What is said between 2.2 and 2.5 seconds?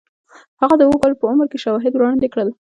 کړل